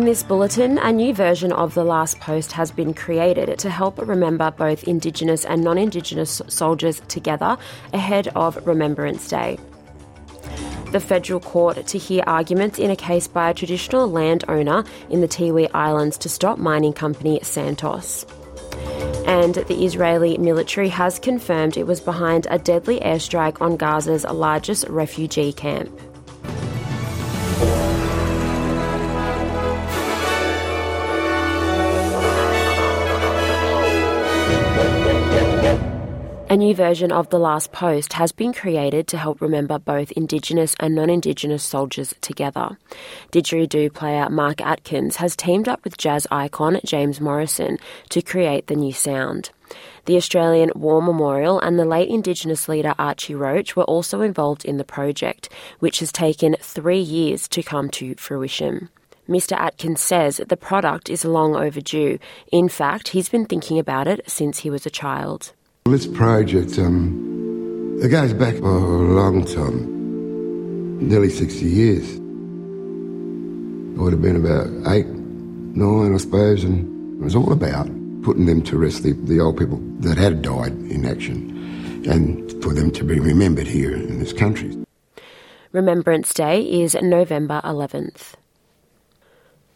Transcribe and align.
In 0.00 0.06
this 0.06 0.22
bulletin, 0.22 0.78
a 0.78 0.90
new 0.90 1.12
version 1.12 1.52
of 1.52 1.74
The 1.74 1.84
Last 1.84 2.20
Post 2.20 2.52
has 2.52 2.70
been 2.70 2.94
created 2.94 3.58
to 3.58 3.68
help 3.68 3.98
remember 3.98 4.50
both 4.50 4.84
Indigenous 4.84 5.44
and 5.44 5.62
non 5.62 5.76
Indigenous 5.76 6.40
soldiers 6.48 7.02
together 7.08 7.58
ahead 7.92 8.28
of 8.28 8.66
Remembrance 8.66 9.28
Day. 9.28 9.58
The 10.92 11.00
federal 11.00 11.38
court 11.38 11.86
to 11.88 11.98
hear 11.98 12.24
arguments 12.26 12.78
in 12.78 12.90
a 12.90 12.96
case 12.96 13.28
by 13.28 13.50
a 13.50 13.54
traditional 13.54 14.10
landowner 14.10 14.84
in 15.10 15.20
the 15.20 15.28
Tiwi 15.28 15.68
Islands 15.74 16.16
to 16.16 16.30
stop 16.30 16.56
mining 16.56 16.94
company 16.94 17.38
Santos. 17.42 18.24
And 19.26 19.56
the 19.56 19.84
Israeli 19.84 20.38
military 20.38 20.88
has 20.88 21.18
confirmed 21.18 21.76
it 21.76 21.86
was 21.86 22.00
behind 22.00 22.46
a 22.48 22.58
deadly 22.58 23.00
airstrike 23.00 23.60
on 23.60 23.76
Gaza's 23.76 24.24
largest 24.24 24.88
refugee 24.88 25.52
camp. 25.52 25.90
A 36.50 36.56
new 36.56 36.74
version 36.74 37.12
of 37.12 37.30
The 37.30 37.38
Last 37.38 37.70
Post 37.70 38.14
has 38.14 38.32
been 38.32 38.52
created 38.52 39.06
to 39.06 39.16
help 39.16 39.40
remember 39.40 39.78
both 39.78 40.10
Indigenous 40.10 40.74
and 40.80 40.96
non 40.96 41.08
Indigenous 41.08 41.62
soldiers 41.62 42.12
together. 42.22 42.76
Didgeridoo 43.30 43.94
player 43.94 44.28
Mark 44.28 44.60
Atkins 44.60 45.14
has 45.18 45.36
teamed 45.36 45.68
up 45.68 45.84
with 45.84 45.96
jazz 45.96 46.26
icon 46.28 46.80
James 46.84 47.20
Morrison 47.20 47.78
to 48.08 48.20
create 48.20 48.66
the 48.66 48.74
new 48.74 48.92
sound. 48.92 49.50
The 50.06 50.16
Australian 50.16 50.72
War 50.74 51.00
Memorial 51.00 51.60
and 51.60 51.78
the 51.78 51.84
late 51.84 52.08
Indigenous 52.08 52.68
leader 52.68 52.96
Archie 52.98 53.36
Roach 53.36 53.76
were 53.76 53.84
also 53.84 54.20
involved 54.20 54.64
in 54.64 54.76
the 54.76 54.82
project, 54.82 55.50
which 55.78 56.00
has 56.00 56.10
taken 56.10 56.56
three 56.60 56.98
years 56.98 57.46
to 57.46 57.62
come 57.62 57.90
to 57.90 58.16
fruition. 58.16 58.88
Mr. 59.28 59.52
Atkins 59.56 60.00
says 60.00 60.38
the 60.48 60.56
product 60.56 61.08
is 61.08 61.24
long 61.24 61.54
overdue. 61.54 62.18
In 62.50 62.68
fact, 62.68 63.10
he's 63.10 63.28
been 63.28 63.46
thinking 63.46 63.78
about 63.78 64.08
it 64.08 64.28
since 64.28 64.58
he 64.58 64.70
was 64.70 64.84
a 64.84 64.90
child. 64.90 65.52
This 65.86 66.06
project, 66.06 66.78
um, 66.78 67.98
it 68.02 68.08
goes 68.10 68.34
back 68.34 68.54
for 68.56 68.68
a 68.68 69.14
long 69.14 69.44
time, 69.44 71.08
nearly 71.08 71.30
60 71.30 71.64
years. 71.64 72.14
It 72.14 73.98
would 73.98 74.12
have 74.12 74.22
been 74.22 74.36
about 74.36 74.68
eight, 74.92 75.06
nine, 75.06 76.14
I 76.14 76.18
suppose, 76.18 76.64
and 76.64 77.20
it 77.20 77.24
was 77.24 77.34
all 77.34 77.50
about 77.50 77.86
putting 78.22 78.44
them 78.46 78.62
to 78.64 78.78
rest, 78.78 79.02
the, 79.02 79.12
the 79.12 79.40
old 79.40 79.56
people 79.58 79.78
that 80.00 80.18
had 80.18 80.42
died 80.42 80.72
in 80.72 81.06
action, 81.06 82.04
and 82.08 82.62
for 82.62 82.72
them 82.72 82.90
to 82.92 83.02
be 83.02 83.18
remembered 83.18 83.66
here 83.66 83.92
in 83.94 84.20
this 84.20 84.34
country. 84.34 84.76
Remembrance 85.72 86.32
Day 86.34 86.60
is 86.60 86.94
November 86.94 87.62
11th. 87.64 88.34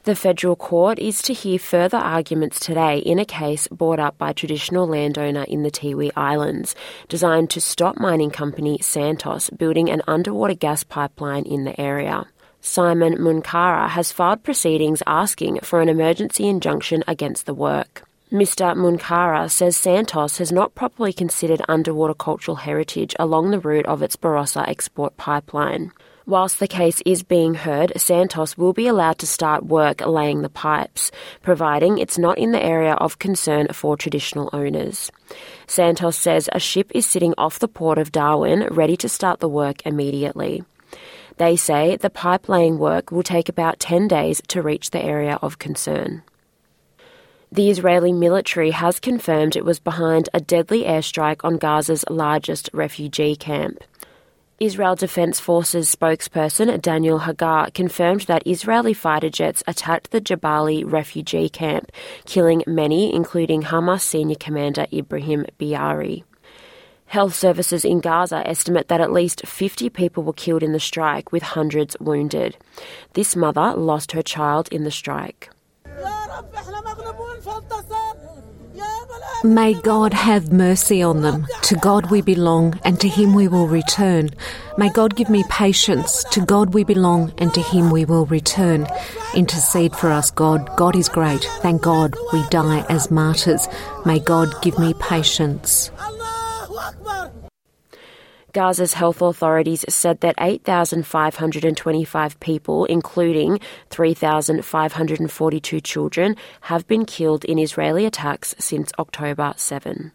The 0.05 0.15
federal 0.15 0.55
court 0.55 0.99
is 0.99 1.23
to 1.23 1.33
hear 1.33 1.59
further 1.59 1.97
arguments 1.97 2.61
today 2.61 2.99
in 2.99 3.19
a 3.19 3.25
case 3.25 3.67
brought 3.69 3.99
up 3.99 4.19
by 4.19 4.35
traditional 4.35 4.87
landowner 4.87 5.45
in 5.45 5.63
the 5.63 5.71
Tiwi 5.71 6.11
Islands, 6.15 6.75
designed 7.09 7.49
to 7.51 7.61
stop 7.63 7.97
mining 7.97 8.31
company 8.31 8.79
Santos 8.83 9.49
building 9.49 9.89
an 9.89 10.03
underwater 10.07 10.53
gas 10.53 10.85
pipeline 10.85 11.45
in 11.45 11.65
the 11.65 11.81
area. 11.81 12.27
Simon 12.61 13.17
Munkara 13.17 13.89
has 13.89 14.13
filed 14.13 14.43
proceedings 14.43 15.03
asking 15.07 15.61
for 15.61 15.81
an 15.81 15.89
emergency 15.89 16.49
injunction 16.49 17.03
against 17.09 17.47
the 17.47 17.55
work. 17.55 18.07
Mr. 18.31 18.77
Munkara 18.77 19.51
says 19.51 19.75
Santos 19.75 20.37
has 20.37 20.53
not 20.53 20.75
properly 20.75 21.15
considered 21.15 21.63
underwater 21.67 22.13
cultural 22.13 22.57
heritage 22.57 23.17
along 23.19 23.53
the 23.53 23.59
route 23.59 23.87
of 23.87 24.03
its 24.03 24.17
Barossa 24.17 24.69
export 24.69 25.17
pipeline. 25.17 25.93
Whilst 26.27 26.59
the 26.59 26.69
case 26.69 27.03
is 27.05 27.23
being 27.23 27.53
heard, 27.53 27.93
Santos 27.97 28.57
will 28.57 28.73
be 28.73 28.87
allowed 28.87 29.19
to 29.19 29.27
start 29.27 29.67
work 29.67 30.01
laying 30.07 30.41
the 30.41 30.49
pipes, 30.49 31.11
providing 31.43 31.99
it's 31.99 32.17
not 32.17 32.39
in 32.39 32.53
the 32.53 32.63
area 32.63 32.95
of 32.95 33.19
concern 33.19 33.69
for 33.75 33.95
traditional 33.95 34.49
owners. 34.55 35.13
Santos 35.67 36.17
says 36.17 36.49
a 36.53 36.59
ship 36.59 36.91
is 36.95 37.05
sitting 37.05 37.35
off 37.37 37.59
the 37.59 37.69
port 37.69 37.99
of 37.99 38.11
Darwin 38.11 38.67
ready 38.71 38.97
to 38.97 39.09
start 39.09 39.41
the 39.41 39.49
work 39.49 39.85
immediately. 39.85 40.65
They 41.37 41.57
say 41.57 41.97
the 41.97 42.09
pipe 42.09 42.49
laying 42.49 42.79
work 42.79 43.13
will 43.13 43.23
take 43.23 43.51
about 43.51 43.79
10 43.79 44.09
days 44.09 44.41
to 44.49 44.63
reach 44.63 44.93
the 44.93 45.05
area 45.05 45.39
of 45.43 45.59
concern. 45.59 46.23
The 47.53 47.71
Israeli 47.71 48.13
military 48.13 48.71
has 48.71 48.99
confirmed 48.99 49.57
it 49.57 49.65
was 49.65 49.79
behind 49.79 50.29
a 50.33 50.41
deadly 50.41 50.85
airstrike 50.85 51.45
on 51.45 51.59
Gaza's 51.59 52.05
largest 52.09 52.71
refugee 52.73 53.37
camp. 53.37 53.85
Israel 54.61 54.95
Defense 54.95 55.41
Forces 55.41 55.93
spokesperson 55.93 56.81
Daniel 56.81 57.21
Hagari 57.21 57.75
confirmed 57.75 58.21
that 58.23 58.47
Israeli 58.47 58.95
fighter 58.95 59.29
jets 59.29 59.65
attacked 59.67 60.13
the 60.13 60.21
Jabalia 60.21 60.91
refugee 60.91 61.49
camp, 61.49 61.91
killing 62.25 62.63
many, 62.65 63.13
including 63.13 63.63
Hamas 63.63 64.03
senior 64.03 64.37
commander 64.37 64.87
Ibrahim 64.93 65.45
Biari. 65.59 66.23
Health 67.07 67.35
services 67.35 67.85
in 67.85 67.99
Gaza 67.99 68.47
estimate 68.47 68.87
that 68.87 69.01
at 69.01 69.13
least 69.13 69.45
50 69.45 69.91
people 69.91 70.23
were 70.23 70.33
killed 70.33 70.63
in 70.63 70.71
the 70.71 70.79
strike, 70.79 71.33
with 71.33 71.43
hundreds 71.43 71.97
wounded. 71.99 72.57
This 73.15 73.35
mother 73.35 73.75
lost 73.75 74.13
her 74.13 74.23
child 74.23 74.69
in 74.69 74.85
the 74.85 74.91
strike. 74.93 75.51
May 79.45 79.75
God 79.75 80.15
have 80.15 80.55
mercy 80.55 81.03
on 81.03 81.21
them. 81.21 81.47
To 81.65 81.77
God 81.77 82.11
we 82.11 82.23
belong, 82.23 82.81
and 82.83 82.99
to 82.99 83.09
Him 83.09 83.35
we 83.35 83.47
will 83.47 83.69
return. 83.69 84.31
May 84.79 84.89
God 84.89 85.17
give 85.17 85.29
me 85.29 85.45
patience. 85.51 86.25
To 86.31 86.41
God 86.41 86.73
we 86.73 86.83
belong, 86.83 87.31
and 87.37 87.53
to 87.53 87.61
Him 87.61 87.91
we 87.91 88.07
will 88.07 88.25
return. 88.25 88.87
Intercede 89.35 89.95
for 89.97 90.11
us, 90.11 90.31
God. 90.31 90.75
God 90.79 90.97
is 90.97 91.11
great. 91.11 91.45
Thank 91.61 91.83
God 91.83 92.15
we 92.33 92.43
die 92.49 92.87
as 92.89 93.11
martyrs. 93.11 93.69
May 94.07 94.19
God 94.19 94.49
give 94.63 94.79
me 94.79 94.95
patience. 94.95 95.91
Gaza's 98.55 98.95
health 98.95 99.21
authorities 99.21 99.85
said 99.89 100.21
that 100.21 100.37
8,525 100.39 102.39
people, 102.39 102.85
including 102.85 103.59
3,542 103.91 105.81
children, 105.81 106.37
have 106.61 106.87
been 106.87 107.05
killed 107.05 107.45
in 107.45 107.59
Israeli 107.59 108.07
attacks 108.07 108.55
since 108.61 108.93
October 108.97 109.55
7. 109.57 110.13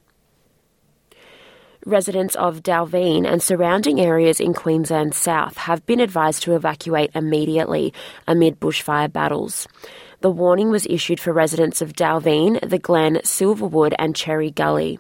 Residents 1.86 2.36
of 2.36 2.64
Dalveen 2.64 3.28
and 3.28 3.44
surrounding 3.44 4.00
areas 4.00 4.40
in 4.40 4.54
Queensland 4.54 5.14
South 5.14 5.58
have 5.58 5.86
been 5.86 6.00
advised 6.00 6.44
to 6.44 6.56
evacuate 6.56 7.12
immediately 7.16 7.94
amid 8.26 8.62
bushfire 8.62 9.12
battles. 9.12 9.68
The 10.22 10.32
warning 10.32 10.70
was 10.70 10.88
issued 10.90 11.20
for 11.20 11.34
residents 11.34 11.82
of 11.82 11.92
Dalveen, 11.92 12.58
the 12.68 12.80
Glen, 12.80 13.20
Silverwood, 13.26 13.94
and 14.00 14.16
Cherry 14.16 14.52
Gully. 14.52 14.98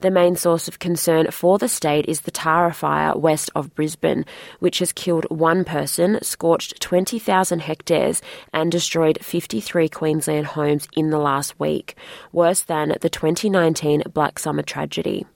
The 0.00 0.10
main 0.10 0.36
source 0.36 0.68
of 0.68 0.78
concern 0.78 1.30
for 1.30 1.58
the 1.58 1.68
state 1.68 2.06
is 2.06 2.22
the 2.22 2.30
Tara 2.30 2.72
fire 2.72 3.16
west 3.16 3.50
of 3.54 3.74
Brisbane, 3.74 4.24
which 4.58 4.78
has 4.80 4.92
killed 4.92 5.26
one 5.30 5.64
person, 5.64 6.18
scorched 6.22 6.80
20,000 6.80 7.60
hectares, 7.60 8.22
and 8.52 8.70
destroyed 8.70 9.18
53 9.22 9.88
Queensland 9.88 10.46
homes 10.46 10.88
in 10.96 11.10
the 11.10 11.18
last 11.18 11.58
week, 11.58 11.96
worse 12.32 12.60
than 12.60 12.96
the 13.00 13.10
2019 13.10 14.02
Black 14.12 14.38
Summer 14.38 14.62
tragedy. 14.62 15.26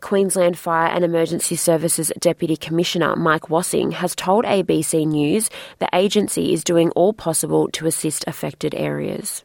Queensland 0.00 0.58
Fire 0.58 0.88
and 0.88 1.04
Emergency 1.04 1.56
Services 1.56 2.12
Deputy 2.20 2.56
Commissioner 2.56 3.16
Mike 3.16 3.50
Wassing 3.50 3.92
has 3.92 4.14
told 4.14 4.44
ABC 4.44 5.06
News 5.06 5.50
the 5.78 5.88
agency 5.92 6.52
is 6.52 6.62
doing 6.62 6.90
all 6.90 7.12
possible 7.12 7.68
to 7.72 7.86
assist 7.86 8.24
affected 8.26 8.74
areas 8.74 9.44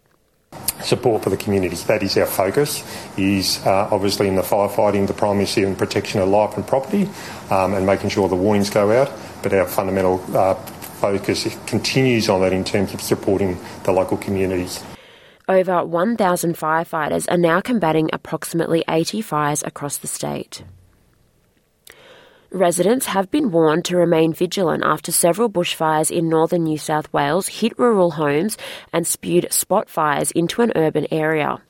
support 0.84 1.24
for 1.24 1.30
the 1.30 1.38
community. 1.38 1.76
That 1.76 2.04
is 2.04 2.18
our 2.18 2.26
focus, 2.26 2.84
is 3.18 3.66
uh, 3.66 3.90
obviously 3.92 4.28
in 4.28 4.36
the 4.36 4.42
firefighting, 4.42 5.08
the 5.08 5.14
primacy 5.14 5.64
and 5.64 5.78
protection 5.78 6.22
of 6.22 6.30
life 6.30 6.58
and 6.58 6.68
property 6.68 7.10
um, 7.50 7.74
and 7.74 7.86
making 7.86 8.10
sure 8.10 8.28
the 8.28 8.36
warnings 8.36 8.70
go 8.70 8.92
out, 8.92 9.12
but 9.44 9.54
our 9.54 9.68
fundamental 9.68 10.24
uh, 10.36 10.56
focus 10.56 11.48
continues 11.66 12.30
on 12.30 12.42
that 12.42 12.54
in 12.54 12.64
terms 12.64 12.94
of 12.94 13.02
supporting 13.02 13.58
the 13.84 13.92
local 13.92 14.18
communities. 14.18 14.84
Over 15.50 15.84
1,000 15.84 16.56
firefighters 16.56 17.30
are 17.30 17.38
now 17.38 17.60
combating 17.60 18.10
approximately 18.14 18.84
80 18.88 19.22
fires 19.22 19.64
across 19.64 19.98
the 19.98 20.08
state. 20.08 20.64
Residents 22.54 23.06
have 23.06 23.32
been 23.32 23.50
warned 23.50 23.86
to 23.86 23.96
remain 23.96 24.34
vigilant 24.34 24.84
after 24.84 25.10
several 25.10 25.50
bushfires 25.50 26.12
in 26.12 26.28
northern 26.28 26.66
New 26.66 26.78
South 26.78 27.12
Wales 27.14 27.48
hit 27.48 27.80
rural 27.80 28.12
homes 28.12 28.58
and 28.92 29.08
spewed 29.08 29.54
spot 29.54 29.90
fires 29.90 30.32
into 30.32 30.62
an 30.62 30.74
urban 30.76 31.08
area. 31.12 31.62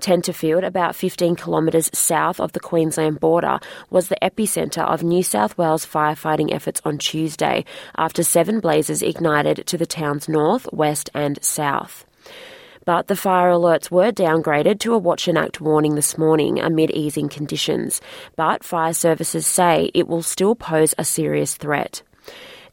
Tenterfield, 0.00 0.66
about 0.66 0.96
15 0.96 1.36
kilometres 1.36 1.88
south 1.94 2.40
of 2.40 2.50
the 2.50 2.58
Queensland 2.58 3.20
border, 3.20 3.60
was 3.90 4.08
the 4.08 4.18
epicentre 4.20 4.82
of 4.82 5.04
New 5.04 5.22
South 5.22 5.56
Wales 5.56 5.86
firefighting 5.86 6.52
efforts 6.52 6.82
on 6.84 6.98
Tuesday 6.98 7.64
after 7.96 8.24
seven 8.24 8.58
blazes 8.58 9.02
ignited 9.02 9.64
to 9.68 9.78
the 9.78 9.86
town's 9.86 10.28
north, 10.28 10.68
west, 10.72 11.10
and 11.14 11.40
south 11.44 12.06
but 12.84 13.08
the 13.08 13.16
fire 13.16 13.50
alerts 13.50 13.90
were 13.90 14.12
downgraded 14.12 14.80
to 14.80 14.94
a 14.94 14.98
watch 14.98 15.28
and 15.28 15.38
act 15.38 15.60
warning 15.60 15.94
this 15.94 16.18
morning 16.18 16.60
amid 16.60 16.90
easing 16.90 17.28
conditions. 17.28 18.00
But 18.36 18.64
fire 18.64 18.92
services 18.92 19.46
say 19.46 19.90
it 19.94 20.08
will 20.08 20.22
still 20.22 20.54
pose 20.54 20.94
a 20.98 21.04
serious 21.04 21.56
threat. 21.56 22.02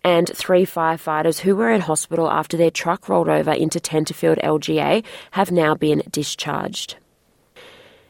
and 0.04 0.30
three 0.36 0.66
firefighters 0.66 1.40
who 1.40 1.56
were 1.56 1.72
in 1.72 1.82
hospital 1.82 2.30
after 2.30 2.58
their 2.58 2.72
truck 2.72 3.08
rolled 3.08 3.30
over 3.30 3.52
into 3.52 3.80
Tenterfield 3.80 4.42
LGA 4.42 5.04
have 5.32 5.52
now 5.52 5.76
been 5.76 6.04
discharged. 6.10 6.96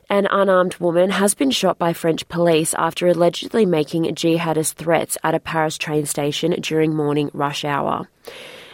An 0.09 0.27
unarmed 0.30 0.75
woman 0.75 1.09
has 1.09 1.33
been 1.33 1.51
shot 1.51 1.77
by 1.77 1.94
French 1.94 2.27
police 2.27 2.74
after 2.74 3.07
allegedly 3.07 3.65
making 3.65 4.03
jihadist 4.15 4.74
threats 4.74 5.18
at 5.24 5.36
a 5.36 5.39
Paris 5.39 5.77
train 5.77 6.06
station 6.06 6.51
during 6.62 6.94
morning 6.94 7.30
rush 7.33 7.63
hour. 7.63 8.09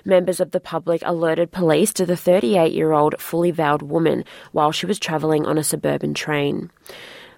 Members 0.07 0.39
of 0.39 0.51
the 0.51 0.61
public 0.61 1.01
alerted 1.03 1.51
police 1.51 1.91
to 1.91 2.05
the 2.05 2.15
38 2.15 2.71
year 2.71 2.93
old 2.93 3.19
fully 3.19 3.51
veiled 3.51 3.81
woman 3.81 4.23
while 4.53 4.71
she 4.71 4.85
was 4.85 4.99
travelling 4.99 5.45
on 5.45 5.57
a 5.57 5.65
suburban 5.65 6.13
train. 6.13 6.71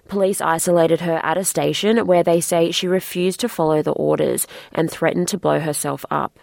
Police 0.06 0.40
isolated 0.40 1.00
her 1.00 1.18
at 1.24 1.36
a 1.36 1.44
station 1.44 2.06
where 2.06 2.22
they 2.22 2.40
say 2.40 2.70
she 2.70 2.86
refused 2.86 3.40
to 3.40 3.48
follow 3.48 3.82
the 3.82 3.90
orders 3.90 4.46
and 4.70 4.88
threatened 4.88 5.26
to 5.28 5.36
blow 5.36 5.58
herself 5.58 6.04
up. 6.12 6.38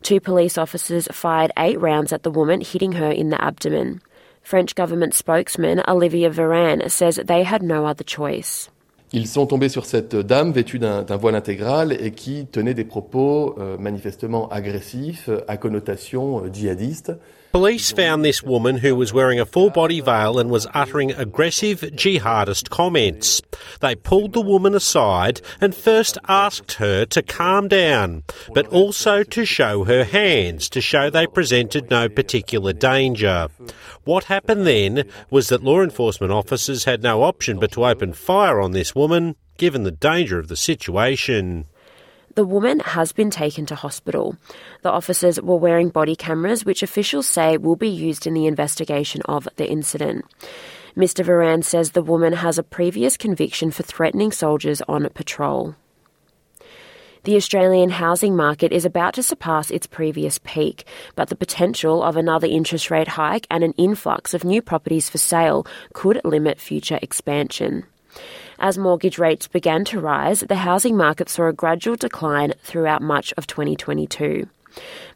Two 0.00 0.20
police 0.20 0.56
officers 0.56 1.06
fired 1.12 1.52
eight 1.58 1.78
rounds 1.78 2.14
at 2.14 2.22
the 2.22 2.30
woman, 2.30 2.62
hitting 2.62 2.92
her 2.92 3.10
in 3.10 3.28
the 3.28 3.44
abdomen. 3.44 4.00
French 4.40 4.74
government 4.74 5.12
spokesman 5.12 5.82
Olivier 5.86 6.30
Véran 6.30 6.90
says 6.90 7.16
they 7.16 7.42
had 7.42 7.62
no 7.62 7.84
other 7.84 8.04
choice. 8.04 8.70
Ils 9.12 9.26
sont 9.26 9.46
tombés 9.46 9.70
sur 9.70 9.86
cette 9.86 10.14
dame 10.14 10.52
vêtue 10.52 10.78
d'un 10.78 11.16
voile 11.16 11.34
intégral 11.34 11.96
et 11.98 12.10
qui 12.10 12.46
tenait 12.46 12.74
des 12.74 12.84
propos 12.84 13.54
euh, 13.58 13.78
manifestement 13.78 14.50
agressifs 14.50 15.30
à 15.48 15.56
connotation 15.56 16.44
euh, 16.44 16.52
djihadiste. 16.52 17.12
Police 17.52 17.92
found 17.92 18.24
this 18.24 18.42
woman 18.42 18.76
who 18.76 18.94
was 18.94 19.14
wearing 19.14 19.40
a 19.40 19.46
full 19.46 19.70
body 19.70 20.00
veil 20.00 20.38
and 20.38 20.50
was 20.50 20.66
uttering 20.74 21.12
aggressive 21.12 21.80
jihadist 21.80 22.68
comments. 22.68 23.40
They 23.80 23.94
pulled 23.94 24.34
the 24.34 24.42
woman 24.42 24.74
aside 24.74 25.40
and 25.58 25.74
first 25.74 26.18
asked 26.28 26.72
her 26.74 27.06
to 27.06 27.22
calm 27.22 27.66
down, 27.66 28.24
but 28.52 28.66
also 28.66 29.22
to 29.22 29.46
show 29.46 29.84
her 29.84 30.04
hands 30.04 30.68
to 30.70 30.82
show 30.82 31.08
they 31.08 31.26
presented 31.26 31.88
no 31.88 32.10
particular 32.10 32.74
danger. 32.74 33.48
What 34.04 34.24
happened 34.24 34.66
then 34.66 35.08
was 35.30 35.48
that 35.48 35.64
law 35.64 35.80
enforcement 35.80 36.32
officers 36.32 36.84
had 36.84 37.02
no 37.02 37.22
option 37.22 37.58
but 37.58 37.72
to 37.72 37.86
open 37.86 38.12
fire 38.12 38.60
on 38.60 38.72
this 38.72 38.94
woman, 38.94 39.36
given 39.56 39.84
the 39.84 39.90
danger 39.90 40.38
of 40.38 40.48
the 40.48 40.56
situation. 40.56 41.64
The 42.38 42.44
woman 42.44 42.78
has 42.78 43.10
been 43.10 43.30
taken 43.30 43.66
to 43.66 43.74
hospital. 43.74 44.36
The 44.82 44.92
officers 44.92 45.42
were 45.42 45.56
wearing 45.56 45.88
body 45.88 46.14
cameras, 46.14 46.64
which 46.64 46.84
officials 46.84 47.26
say 47.26 47.56
will 47.56 47.74
be 47.74 47.88
used 47.88 48.28
in 48.28 48.34
the 48.34 48.46
investigation 48.46 49.22
of 49.24 49.48
the 49.56 49.68
incident. 49.68 50.24
Mr. 50.96 51.24
Véran 51.24 51.64
says 51.64 51.90
the 51.90 52.00
woman 52.00 52.34
has 52.34 52.56
a 52.56 52.62
previous 52.62 53.16
conviction 53.16 53.72
for 53.72 53.82
threatening 53.82 54.30
soldiers 54.30 54.80
on 54.82 55.08
patrol. 55.14 55.74
The 57.24 57.34
Australian 57.34 57.90
housing 57.90 58.36
market 58.36 58.70
is 58.70 58.84
about 58.84 59.14
to 59.14 59.24
surpass 59.24 59.72
its 59.72 59.88
previous 59.88 60.38
peak, 60.44 60.84
but 61.16 61.30
the 61.30 61.34
potential 61.34 62.04
of 62.04 62.16
another 62.16 62.46
interest 62.46 62.88
rate 62.88 63.08
hike 63.08 63.48
and 63.50 63.64
an 63.64 63.74
influx 63.76 64.32
of 64.32 64.44
new 64.44 64.62
properties 64.62 65.10
for 65.10 65.18
sale 65.18 65.66
could 65.92 66.20
limit 66.24 66.60
future 66.60 67.00
expansion. 67.02 67.84
As 68.60 68.76
mortgage 68.76 69.18
rates 69.18 69.46
began 69.46 69.84
to 69.84 70.00
rise, 70.00 70.40
the 70.40 70.56
housing 70.56 70.96
market 70.96 71.28
saw 71.28 71.46
a 71.46 71.52
gradual 71.52 71.94
decline 71.94 72.54
throughout 72.64 73.00
much 73.00 73.32
of 73.36 73.46
2022. 73.46 74.48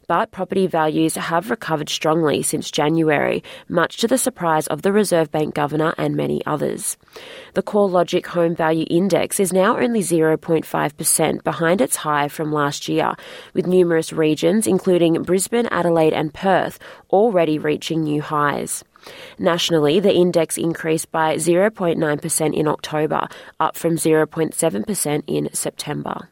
But 0.07 0.31
property 0.31 0.65
values 0.65 1.15
have 1.15 1.49
recovered 1.49 1.89
strongly 1.89 2.41
since 2.41 2.71
January, 2.71 3.43
much 3.67 3.97
to 3.97 4.07
the 4.07 4.17
surprise 4.17 4.67
of 4.67 4.81
the 4.81 4.93
Reserve 4.93 5.29
Bank 5.29 5.55
Governor 5.55 5.93
and 5.97 6.15
many 6.15 6.45
others. 6.45 6.97
The 7.53 7.63
CoreLogic 7.63 8.27
Home 8.27 8.55
Value 8.55 8.85
Index 8.89 9.41
is 9.41 9.51
now 9.51 9.77
only 9.77 10.01
0.5% 10.01 11.43
behind 11.43 11.81
its 11.81 11.97
high 11.97 12.29
from 12.29 12.53
last 12.53 12.87
year, 12.87 13.13
with 13.53 13.67
numerous 13.67 14.13
regions, 14.13 14.67
including 14.67 15.21
Brisbane, 15.23 15.67
Adelaide, 15.67 16.13
and 16.13 16.33
Perth, 16.33 16.79
already 17.09 17.59
reaching 17.59 18.03
new 18.03 18.21
highs. 18.21 18.83
Nationally, 19.39 19.99
the 19.99 20.13
index 20.13 20.57
increased 20.57 21.11
by 21.11 21.35
0.9% 21.35 22.53
in 22.53 22.67
October, 22.67 23.27
up 23.59 23.75
from 23.75 23.95
0.7% 23.95 25.23
in 25.27 25.49
September. 25.53 26.29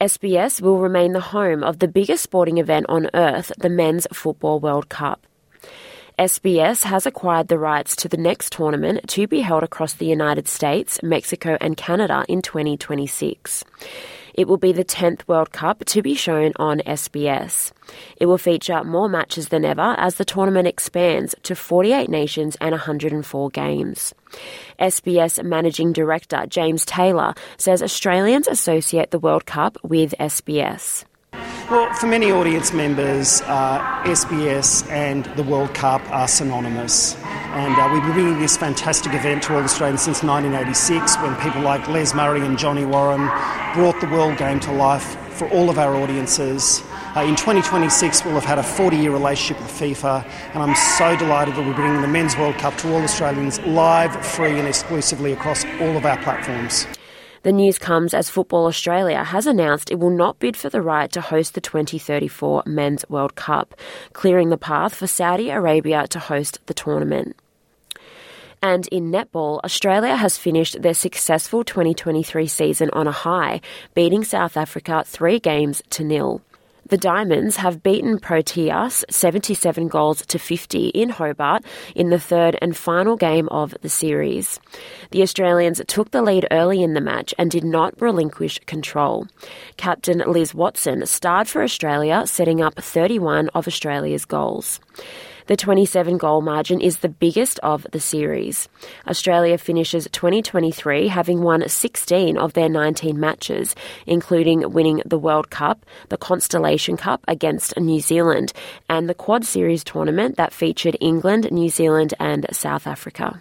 SBS 0.00 0.60
will 0.60 0.78
remain 0.78 1.12
the 1.12 1.20
home 1.20 1.64
of 1.64 1.78
the 1.78 1.88
biggest 1.88 2.22
sporting 2.22 2.58
event 2.58 2.84
on 2.88 3.08
earth, 3.14 3.50
the 3.56 3.70
Men's 3.70 4.06
Football 4.12 4.60
World 4.60 4.90
Cup. 4.90 5.26
SBS 6.18 6.84
has 6.84 7.04
acquired 7.04 7.48
the 7.48 7.58
rights 7.58 7.94
to 7.96 8.08
the 8.08 8.16
next 8.16 8.52
tournament 8.52 9.06
to 9.08 9.26
be 9.26 9.40
held 9.40 9.62
across 9.62 9.92
the 9.92 10.06
United 10.06 10.48
States, 10.48 11.02
Mexico, 11.02 11.58
and 11.60 11.76
Canada 11.76 12.24
in 12.26 12.40
2026. 12.40 13.64
It 14.36 14.48
will 14.48 14.58
be 14.58 14.72
the 14.72 14.84
10th 14.84 15.26
World 15.26 15.50
Cup 15.50 15.84
to 15.86 16.02
be 16.02 16.14
shown 16.14 16.52
on 16.56 16.80
SBS. 16.80 17.72
It 18.18 18.26
will 18.26 18.38
feature 18.38 18.84
more 18.84 19.08
matches 19.08 19.48
than 19.48 19.64
ever 19.64 19.94
as 19.98 20.16
the 20.16 20.24
tournament 20.24 20.68
expands 20.68 21.34
to 21.44 21.56
48 21.56 22.10
nations 22.10 22.56
and 22.60 22.72
104 22.72 23.50
games. 23.50 24.14
SBS 24.78 25.42
Managing 25.42 25.92
Director 25.92 26.44
James 26.48 26.84
Taylor 26.84 27.34
says 27.56 27.82
Australians 27.82 28.46
associate 28.46 29.10
the 29.10 29.18
World 29.18 29.46
Cup 29.46 29.78
with 29.82 30.14
SBS. 30.20 31.04
Well, 31.68 31.92
for 31.94 32.06
many 32.06 32.30
audience 32.30 32.72
members, 32.72 33.42
uh, 33.42 33.80
SBS 34.04 34.88
and 34.88 35.24
the 35.34 35.42
World 35.42 35.74
Cup 35.74 36.00
are 36.12 36.28
synonymous. 36.28 37.16
And 37.24 37.74
uh, 37.74 37.90
we've 37.92 38.04
been 38.04 38.12
bringing 38.12 38.38
this 38.38 38.56
fantastic 38.56 39.12
event 39.14 39.42
to 39.44 39.56
all 39.56 39.64
Australians 39.64 40.02
since 40.02 40.22
1986 40.22 41.16
when 41.16 41.34
people 41.40 41.62
like 41.62 41.88
Les 41.88 42.14
Murray 42.14 42.46
and 42.46 42.56
Johnny 42.56 42.84
Warren 42.84 43.26
brought 43.74 44.00
the 44.00 44.06
world 44.06 44.38
game 44.38 44.60
to 44.60 44.72
life 44.72 45.16
for 45.32 45.48
all 45.48 45.68
of 45.68 45.76
our 45.76 45.96
audiences. 45.96 46.84
Uh, 47.16 47.22
in 47.22 47.34
2026, 47.34 48.24
we'll 48.24 48.34
have 48.34 48.44
had 48.44 48.58
a 48.60 48.62
40 48.62 48.96
year 48.96 49.10
relationship 49.10 49.60
with 49.60 49.72
FIFA, 49.72 50.24
and 50.54 50.62
I'm 50.62 50.76
so 50.96 51.16
delighted 51.16 51.56
that 51.56 51.66
we're 51.66 51.74
bringing 51.74 52.00
the 52.00 52.06
Men's 52.06 52.36
World 52.36 52.54
Cup 52.58 52.76
to 52.78 52.94
all 52.94 53.02
Australians 53.02 53.58
live, 53.62 54.24
free, 54.24 54.56
and 54.56 54.68
exclusively 54.68 55.32
across 55.32 55.64
all 55.80 55.96
of 55.96 56.06
our 56.06 56.22
platforms. 56.22 56.86
The 57.46 57.52
news 57.52 57.78
comes 57.78 58.12
as 58.12 58.28
Football 58.28 58.66
Australia 58.66 59.22
has 59.22 59.46
announced 59.46 59.92
it 59.92 60.00
will 60.00 60.10
not 60.10 60.40
bid 60.40 60.56
for 60.56 60.68
the 60.68 60.82
right 60.82 61.12
to 61.12 61.20
host 61.20 61.54
the 61.54 61.60
2034 61.60 62.64
Men's 62.66 63.08
World 63.08 63.36
Cup, 63.36 63.76
clearing 64.14 64.48
the 64.48 64.56
path 64.56 64.96
for 64.96 65.06
Saudi 65.06 65.50
Arabia 65.50 66.08
to 66.08 66.18
host 66.18 66.58
the 66.66 66.74
tournament. 66.74 67.36
And 68.60 68.88
in 68.88 69.12
netball, 69.12 69.60
Australia 69.62 70.16
has 70.16 70.36
finished 70.36 70.82
their 70.82 70.92
successful 70.92 71.62
2023 71.62 72.48
season 72.48 72.90
on 72.92 73.06
a 73.06 73.12
high, 73.12 73.60
beating 73.94 74.24
South 74.24 74.56
Africa 74.56 75.04
three 75.06 75.38
games 75.38 75.84
to 75.90 76.02
nil. 76.02 76.42
The 76.88 76.96
Diamonds 76.96 77.56
have 77.56 77.82
beaten 77.82 78.20
Proteas 78.20 79.04
77 79.10 79.88
goals 79.88 80.24
to 80.26 80.38
50 80.38 80.90
in 80.90 81.08
Hobart 81.08 81.64
in 81.96 82.10
the 82.10 82.20
third 82.20 82.56
and 82.62 82.76
final 82.76 83.16
game 83.16 83.48
of 83.48 83.74
the 83.82 83.88
series. 83.88 84.60
The 85.10 85.22
Australians 85.22 85.82
took 85.88 86.12
the 86.12 86.22
lead 86.22 86.46
early 86.52 86.84
in 86.84 86.94
the 86.94 87.00
match 87.00 87.34
and 87.38 87.50
did 87.50 87.64
not 87.64 88.00
relinquish 88.00 88.60
control. 88.66 89.26
Captain 89.76 90.18
Liz 90.18 90.54
Watson 90.54 91.04
starred 91.06 91.48
for 91.48 91.64
Australia, 91.64 92.22
setting 92.24 92.62
up 92.62 92.76
31 92.76 93.48
of 93.48 93.66
Australia's 93.66 94.24
goals. 94.24 94.78
The 95.46 95.56
27 95.56 96.18
goal 96.18 96.40
margin 96.40 96.80
is 96.80 96.98
the 96.98 97.08
biggest 97.08 97.60
of 97.60 97.86
the 97.92 98.00
series. 98.00 98.68
Australia 99.06 99.56
finishes 99.58 100.08
2023 100.10 101.06
having 101.06 101.40
won 101.40 101.68
16 101.68 102.36
of 102.36 102.54
their 102.54 102.68
19 102.68 103.18
matches, 103.20 103.76
including 104.06 104.72
winning 104.72 105.02
the 105.06 105.18
World 105.18 105.50
Cup, 105.50 105.86
the 106.08 106.16
Constellation 106.16 106.96
Cup 106.96 107.24
against 107.28 107.78
New 107.78 108.00
Zealand, 108.00 108.52
and 108.88 109.08
the 109.08 109.14
Quad 109.14 109.44
Series 109.44 109.84
tournament 109.84 110.36
that 110.36 110.52
featured 110.52 110.96
England, 111.00 111.52
New 111.52 111.68
Zealand, 111.68 112.12
and 112.18 112.46
South 112.50 112.88
Africa. 112.88 113.40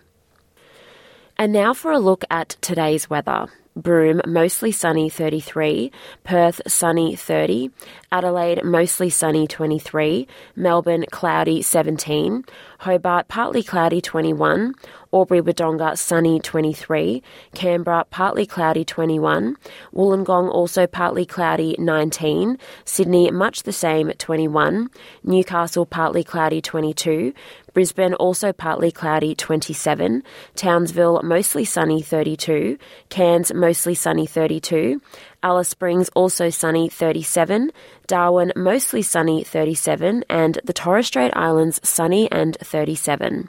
And 1.37 1.51
now 1.51 1.73
for 1.73 1.91
a 1.91 1.99
look 1.99 2.23
at 2.29 2.49
today's 2.61 3.09
weather. 3.09 3.47
Broome, 3.75 4.21
mostly 4.25 4.71
sunny 4.71 5.09
33, 5.09 5.91
Perth, 6.23 6.61
sunny 6.65 7.15
30, 7.15 7.71
Adelaide, 8.09 8.63
mostly 8.63 9.09
sunny 9.09 9.47
23, 9.47 10.27
Melbourne, 10.55 11.05
cloudy 11.11 11.61
17, 11.61 12.45
Hobart, 12.79 13.27
partly 13.27 13.63
cloudy 13.63 13.99
21, 13.99 14.75
Albury 15.15 15.39
Wodonga, 15.41 15.97
sunny 15.97 16.41
23, 16.41 17.23
Canberra, 17.53 18.05
partly 18.09 18.45
cloudy 18.45 18.83
21, 18.83 19.55
Wollongong, 19.93 20.49
also 20.49 20.85
partly 20.85 21.25
cloudy 21.25 21.73
19, 21.79 22.57
Sydney, 22.83 23.31
much 23.31 23.63
the 23.63 23.71
same 23.71 24.11
21, 24.11 24.89
Newcastle, 25.23 25.85
partly 25.85 26.21
cloudy 26.21 26.61
22, 26.61 27.33
Brisbane 27.73 28.13
also 28.15 28.51
partly 28.51 28.91
cloudy 28.91 29.35
27, 29.35 30.21
Townsville 30.55 31.21
mostly 31.23 31.63
sunny 31.63 32.01
32, 32.01 32.77
Cairns 33.09 33.53
mostly 33.53 33.95
sunny 33.95 34.25
32, 34.25 35.01
Alice 35.45 35.69
Springs 35.69 36.09
also 36.15 36.49
sunny 36.49 36.89
37, 36.89 37.71
Darwin 38.07 38.51
mostly 38.55 39.03
sunny 39.03 39.43
37, 39.43 40.25
and 40.27 40.57
the 40.63 40.73
Torres 40.73 41.05
Strait 41.05 41.31
Islands 41.35 41.79
sunny 41.87 42.31
and 42.31 42.57
37. 42.61 43.47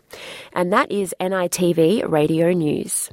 And 0.53 0.73
that 0.75 0.93
is 0.93 1.15
NITV 1.19 2.07
Radio 2.07 2.53
News. 2.53 3.09